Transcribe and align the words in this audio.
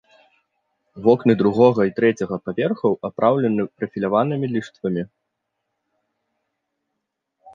Вокны 1.07 1.33
другога 1.41 1.81
і 1.89 1.93
трэцяга 1.99 2.35
паверхаў 2.47 2.91
апраўлены 3.09 3.61
прафіляванымі 3.81 4.49
ліштвамі. 4.53 5.03